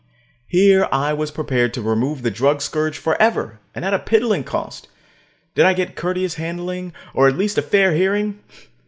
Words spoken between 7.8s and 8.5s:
hearing?